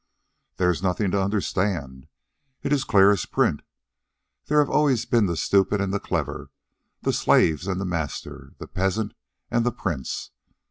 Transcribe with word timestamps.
"There 0.57 0.71
is 0.71 0.81
nothing 0.81 1.11
to 1.11 1.21
understand. 1.23 2.07
It 2.63 2.73
is 2.73 2.83
clear 2.85 3.11
as 3.11 3.27
print. 3.27 3.61
There 4.45 4.57
have 4.57 4.67
always 4.67 5.05
been 5.05 5.27
the 5.27 5.37
stupid 5.37 5.79
and 5.79 5.93
the 5.93 5.99
clever, 5.99 6.49
the 7.03 7.13
slave 7.13 7.67
and 7.67 7.79
the 7.79 7.85
master, 7.85 8.53
the 8.57 8.65
peasant 8.67 9.13
and 9.51 9.63
the 9.63 9.71
prince. 9.71 10.31